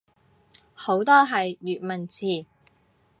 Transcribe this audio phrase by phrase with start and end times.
[0.73, 2.47] 好多係粵文詞